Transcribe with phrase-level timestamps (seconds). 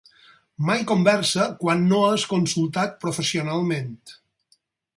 [0.69, 3.93] Mai conversa quan no és consultat professionalment.